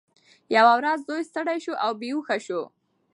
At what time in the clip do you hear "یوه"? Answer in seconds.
0.55-0.73